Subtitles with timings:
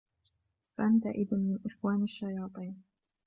[0.77, 2.83] فَأَنْتَ إذًا مِنْ إخْوَانِ الشَّيَاطِينِ